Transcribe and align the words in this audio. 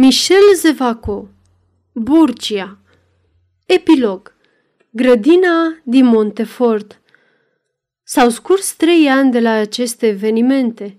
Michel 0.00 0.54
Zevaco 0.54 1.28
Burcia 1.92 2.78
Epilog 3.66 4.34
Grădina 4.90 5.78
din 5.82 6.04
Montefort 6.04 7.00
S-au 8.02 8.28
scurs 8.28 8.72
trei 8.72 9.08
ani 9.08 9.30
de 9.30 9.40
la 9.40 9.50
aceste 9.50 10.06
evenimente. 10.06 10.96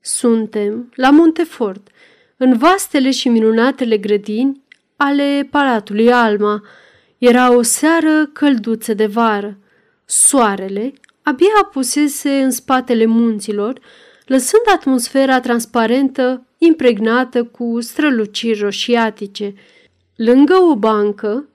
Suntem 0.00 0.92
la 0.94 1.10
Montefort, 1.10 1.88
în 2.36 2.56
vastele 2.56 3.10
și 3.10 3.28
minunatele 3.28 3.98
grădini 3.98 4.62
ale 4.96 5.48
Palatului 5.50 6.12
Alma. 6.12 6.62
Era 7.18 7.52
o 7.52 7.62
seară 7.62 8.26
călduță 8.26 8.94
de 8.94 9.06
vară. 9.06 9.58
Soarele 10.04 10.92
abia 11.22 11.52
apusese 11.62 12.42
în 12.42 12.50
spatele 12.50 13.06
munților, 13.06 13.80
lăsând 14.26 14.62
atmosfera 14.74 15.40
transparentă 15.40 16.47
impregnată 16.58 17.44
cu 17.44 17.80
străluciri 17.80 18.60
roșiatice. 18.60 19.54
Lângă 20.16 20.54
o 20.54 20.76
bancă, 20.76 21.48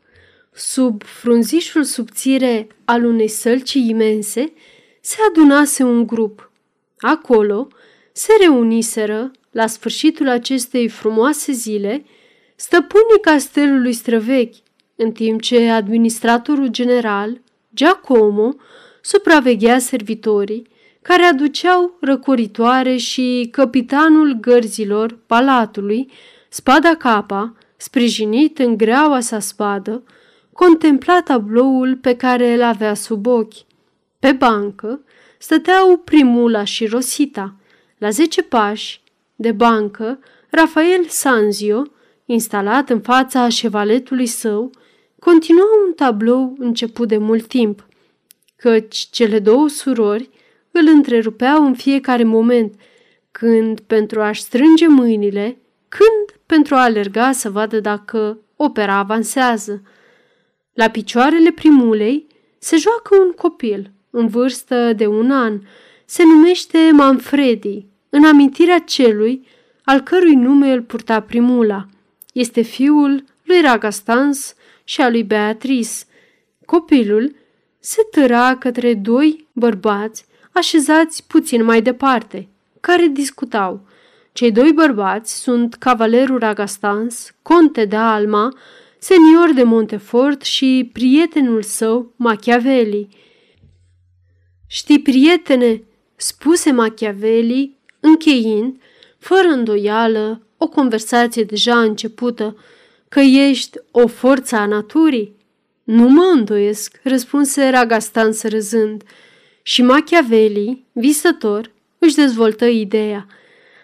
sub 0.54 1.04
frunzișul 1.04 1.84
subțire 1.84 2.68
al 2.86 3.06
unei 3.06 3.28
sălci 3.28 3.74
imense, 3.74 4.54
se 5.02 5.18
adunase 5.30 5.84
un 5.84 6.08
grup. 6.08 6.52
Acolo 6.98 7.68
se 8.12 8.34
reuniseră, 8.40 9.32
la 9.52 9.68
sfârșitul 9.68 10.30
acestei 10.30 10.88
frumoase 10.88 11.52
zile, 11.52 12.06
stăpânii 12.56 13.20
castelului 13.22 13.94
străvechi, 13.94 14.56
în 14.96 15.12
timp 15.12 15.42
ce 15.42 15.70
administratorul 15.70 16.68
general, 16.68 17.42
Giacomo, 17.74 18.56
supraveghea 19.02 19.80
servitorii 19.80 20.72
care 21.04 21.24
aduceau 21.24 21.98
răcoritoare 22.02 22.96
și 22.96 23.50
capitanul 23.52 24.38
gărzilor 24.42 25.18
palatului, 25.28 26.12
spada 26.50 26.96
capa, 26.96 27.56
sprijinit 27.78 28.60
în 28.60 28.78
greaua 28.78 29.20
sa 29.20 29.40
spadă, 29.40 30.04
contempla 30.54 31.22
tabloul 31.22 31.96
pe 31.96 32.16
care 32.16 32.54
îl 32.54 32.64
avea 32.64 32.94
sub 32.94 33.26
ochi. 33.26 33.54
Pe 34.20 34.32
bancă 34.32 35.04
stăteau 35.38 35.98
Primula 35.98 36.64
și 36.64 36.86
Rosita. 36.86 37.56
La 37.98 38.10
zece 38.10 38.42
pași 38.42 39.02
de 39.36 39.52
bancă, 39.52 40.20
Rafael 40.50 41.06
Sanzio, 41.08 41.84
instalat 42.26 42.90
în 42.90 43.02
fața 43.02 43.50
șevaletului 43.50 44.26
său, 44.26 44.72
continua 45.20 45.68
un 45.86 45.94
tablou 45.94 46.56
început 46.58 47.08
de 47.08 47.18
mult 47.18 47.48
timp, 47.48 47.86
căci 48.56 48.98
cele 49.12 49.40
două 49.40 49.68
surori 49.68 50.30
îl 50.74 50.88
întrerupeau 50.88 51.66
în 51.66 51.74
fiecare 51.74 52.24
moment, 52.24 52.74
când 53.32 53.80
pentru 53.80 54.22
a-și 54.22 54.42
strânge 54.42 54.88
mâinile, 54.88 55.58
când 55.90 56.42
pentru 56.46 56.76
a 56.76 56.84
alerga 56.84 57.32
să 57.32 57.50
vadă 57.50 57.80
dacă 57.80 58.40
opera 58.56 58.96
avansează. 58.96 59.82
La 60.74 60.90
picioarele 60.90 61.52
primulei 61.52 62.28
se 62.60 62.78
joacă 62.78 63.16
un 63.26 63.32
copil, 63.32 63.92
în 64.10 64.28
vârstă 64.28 64.94
de 64.94 65.08
un 65.08 65.32
an. 65.32 65.60
Se 66.06 66.24
numește 66.24 66.78
Manfredi, 66.92 67.86
în 68.10 68.26
amintirea 68.26 68.80
celui 68.80 69.48
al 69.84 70.00
cărui 70.00 70.36
nume 70.36 70.72
îl 70.72 70.82
purta 70.82 71.20
primula. 71.20 71.86
Este 72.34 72.62
fiul 72.62 73.24
lui 73.44 73.62
Ragastans 73.62 74.56
și 74.84 75.02
a 75.02 75.10
lui 75.10 75.24
Beatrice. 75.24 75.90
Copilul 76.66 77.36
se 77.80 78.08
tăra 78.12 78.56
către 78.58 78.94
doi 78.94 79.48
bărbați 79.52 80.26
așezați 80.54 81.28
puțin 81.28 81.64
mai 81.64 81.82
departe, 81.82 82.48
care 82.80 83.08
discutau. 83.08 83.88
Cei 84.32 84.52
doi 84.52 84.72
bărbați 84.74 85.42
sunt 85.42 85.76
cavalerul 85.76 86.40
Ragastans, 86.40 87.32
conte 87.42 87.86
de 87.86 87.96
Alma, 87.96 88.58
senior 89.00 89.54
de 89.54 89.64
Montefort 89.64 90.42
și 90.42 90.90
prietenul 90.94 91.62
său, 91.62 92.14
Machiavelli. 92.16 93.08
Știi, 94.68 95.00
prietene, 95.02 95.84
spuse 96.16 96.72
Machiavelli, 96.72 97.78
încheind, 98.00 98.82
fără 99.18 99.48
îndoială, 99.48 100.42
o 100.58 100.68
conversație 100.68 101.44
deja 101.44 101.80
începută, 101.80 102.58
că 103.10 103.20
ești 103.20 103.78
o 103.92 104.08
forță 104.08 104.56
a 104.56 104.66
naturii? 104.66 105.36
Nu 105.84 106.08
mă 106.10 106.32
îndoiesc, 106.34 107.00
răspunse 107.04 107.70
Ragastans 107.70 108.44
râzând. 108.44 109.04
Și 109.64 109.82
Machiavelli, 109.82 110.86
visător, 110.92 111.72
își 111.98 112.16
dezvoltă 112.16 112.66
ideea. 112.66 113.28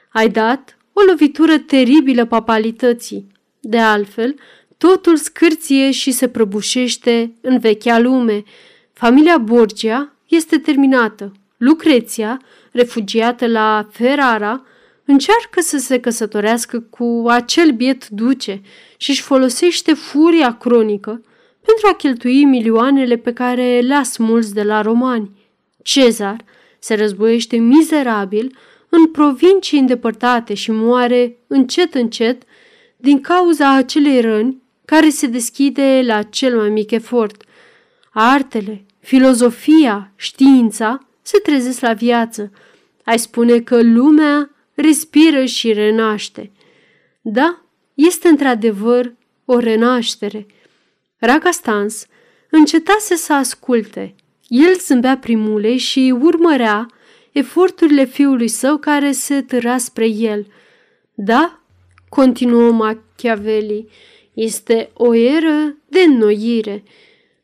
Ai 0.09 0.29
dat 0.29 0.77
o 0.93 1.01
lovitură 1.01 1.57
teribilă 1.57 2.25
papalității. 2.25 3.27
De 3.59 3.77
altfel, 3.77 4.35
totul 4.77 5.15
scârție 5.15 5.91
și 5.91 6.11
se 6.11 6.27
prăbușește 6.27 7.33
în 7.41 7.59
vechea 7.59 7.99
lume. 7.99 8.43
Familia 8.93 9.37
Borgia 9.37 10.13
este 10.27 10.57
terminată. 10.57 11.31
Lucreția, 11.57 12.41
refugiată 12.71 13.47
la 13.47 13.87
Ferrara, 13.91 14.63
încearcă 15.05 15.61
să 15.61 15.77
se 15.77 15.99
căsătorească 15.99 16.79
cu 16.79 17.25
acel 17.27 17.71
biet 17.71 18.07
duce 18.07 18.61
și 18.97 19.09
își 19.09 19.21
folosește 19.21 19.93
furia 19.93 20.57
cronică 20.57 21.21
pentru 21.65 21.87
a 21.91 21.95
cheltui 21.95 22.45
milioanele 22.45 23.15
pe 23.15 23.33
care 23.33 23.79
le-a 23.79 24.03
smuls 24.03 24.51
de 24.51 24.63
la 24.63 24.81
romani. 24.81 25.38
Cezar 25.81 26.45
se 26.79 26.95
războiește 26.95 27.57
mizerabil 27.57 28.57
în 28.89 29.11
provincii 29.11 29.79
îndepărtate 29.79 30.53
și 30.53 30.71
moare 30.71 31.37
încet 31.47 31.93
încet 31.93 32.41
din 32.97 33.21
cauza 33.21 33.75
acelei 33.75 34.21
răni 34.21 34.61
care 34.85 35.09
se 35.09 35.27
deschide 35.27 36.01
la 36.05 36.23
cel 36.23 36.57
mai 36.57 36.69
mic 36.69 36.91
efort. 36.91 37.43
Artele, 38.11 38.85
filozofia, 38.99 40.11
știința 40.15 41.07
se 41.21 41.37
trezesc 41.37 41.79
la 41.79 41.93
viață. 41.93 42.51
Ai 43.03 43.19
spune 43.19 43.59
că 43.59 43.81
lumea 43.81 44.49
respiră 44.73 45.45
și 45.45 45.73
renaște. 45.73 46.51
Da, 47.21 47.61
este 47.93 48.27
într-adevăr 48.27 49.13
o 49.45 49.59
renaștere. 49.59 50.45
Ragastans 51.17 52.05
încetase 52.49 53.15
să 53.15 53.33
asculte 53.33 54.15
el 54.49 54.75
zâmbea 54.75 55.17
primulei 55.17 55.77
și 55.77 56.15
urmărea 56.21 56.87
eforturile 57.31 58.05
fiului 58.05 58.47
său 58.47 58.77
care 58.77 59.11
se 59.11 59.41
târa 59.41 59.77
spre 59.77 60.07
el. 60.07 60.45
Da, 61.13 61.61
continuă 62.09 62.71
Machiavelli, 62.71 63.89
este 64.33 64.89
o 64.93 65.13
eră 65.13 65.75
de 65.87 65.99
înnoire. 65.99 66.83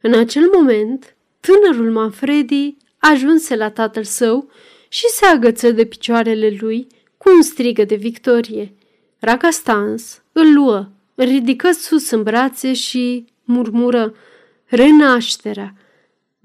În 0.02 0.14
acel 0.14 0.50
moment, 0.54 1.16
tânărul 1.40 1.92
Manfredi 1.92 2.76
ajunse 2.98 3.56
la 3.56 3.70
tatăl 3.70 4.04
său 4.04 4.50
și 4.88 5.08
se 5.08 5.26
agăță 5.26 5.72
de 5.72 5.86
picioarele 5.86 6.58
lui 6.60 6.88
cu 7.18 7.32
un 7.36 7.42
strigă 7.42 7.84
de 7.84 7.96
victorie. 7.96 8.74
Ragastans 9.20 10.22
îl 10.32 10.54
luă, 10.54 10.90
ridică 11.16 11.72
sus 11.72 12.10
în 12.10 12.24
brațe 12.24 12.74
și 12.74 13.26
murmură, 13.44 14.14
renașterea, 14.66 15.74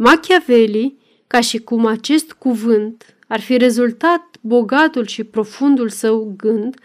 Machiavelli, 0.03 0.99
ca 1.27 1.41
și 1.41 1.59
cum 1.59 1.87
acest 1.87 2.33
cuvânt 2.33 3.17
ar 3.29 3.41
fi 3.41 3.57
rezultat 3.57 4.37
bogatul 4.41 5.07
și 5.07 5.25
profundul 5.25 5.89
său 5.89 6.35
gând, 6.37 6.77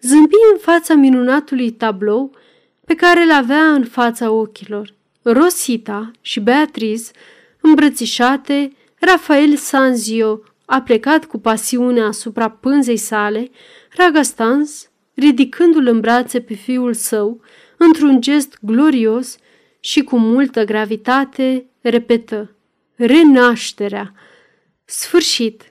zâmbi 0.00 0.34
în 0.52 0.58
fața 0.58 0.94
minunatului 0.94 1.70
tablou 1.70 2.30
pe 2.84 2.94
care 2.94 3.22
îl 3.22 3.32
avea 3.32 3.72
în 3.72 3.84
fața 3.84 4.30
ochilor. 4.30 4.94
Rosita 5.22 6.10
și 6.20 6.40
Beatrice, 6.40 7.02
îmbrățișate, 7.60 8.72
Rafael 8.98 9.56
Sanzio 9.56 10.40
a 10.64 10.82
plecat 10.82 11.24
cu 11.24 11.38
pasiune 11.38 12.02
asupra 12.02 12.50
pânzei 12.50 12.96
sale, 12.96 13.50
Ragastans, 13.96 14.90
ridicându-l 15.14 15.86
în 15.86 16.00
brațe 16.00 16.40
pe 16.40 16.54
fiul 16.54 16.94
său, 16.94 17.40
într-un 17.76 18.20
gest 18.20 18.58
glorios 18.60 19.36
și 19.80 20.02
cu 20.02 20.18
multă 20.18 20.64
gravitate, 20.64 21.66
repetă 21.80 22.50
renașterea. 22.96 24.12
Sfârșit! 24.84 25.70